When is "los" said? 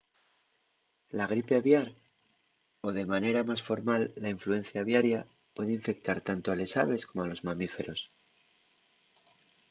7.31-7.43